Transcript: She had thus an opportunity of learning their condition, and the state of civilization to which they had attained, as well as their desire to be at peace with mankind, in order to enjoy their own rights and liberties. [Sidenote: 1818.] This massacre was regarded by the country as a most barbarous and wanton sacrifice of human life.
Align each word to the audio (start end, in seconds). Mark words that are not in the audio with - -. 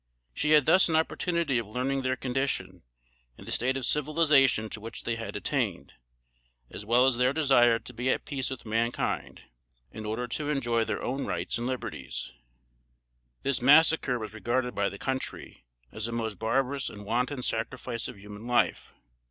She 0.33 0.53
had 0.53 0.65
thus 0.65 0.89
an 0.89 0.95
opportunity 0.95 1.59
of 1.59 1.67
learning 1.67 2.01
their 2.01 2.15
condition, 2.15 2.81
and 3.37 3.45
the 3.47 3.51
state 3.51 3.77
of 3.77 3.85
civilization 3.85 4.67
to 4.71 4.79
which 4.81 5.03
they 5.03 5.15
had 5.15 5.35
attained, 5.35 5.93
as 6.71 6.83
well 6.83 7.05
as 7.05 7.17
their 7.17 7.33
desire 7.33 7.77
to 7.77 7.93
be 7.93 8.09
at 8.09 8.25
peace 8.25 8.49
with 8.49 8.65
mankind, 8.65 9.43
in 9.91 10.03
order 10.07 10.27
to 10.27 10.49
enjoy 10.49 10.85
their 10.85 11.03
own 11.03 11.27
rights 11.27 11.59
and 11.59 11.67
liberties. 11.67 12.33
[Sidenote: 13.43 13.43
1818.] 13.43 13.43
This 13.43 13.61
massacre 13.61 14.17
was 14.17 14.33
regarded 14.33 14.73
by 14.73 14.89
the 14.89 14.97
country 14.97 15.67
as 15.91 16.07
a 16.07 16.11
most 16.11 16.39
barbarous 16.39 16.89
and 16.89 17.05
wanton 17.05 17.43
sacrifice 17.43 18.07
of 18.07 18.17
human 18.17 18.47
life. 18.47 18.95